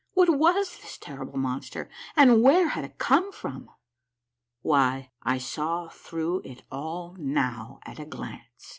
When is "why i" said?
4.63-5.37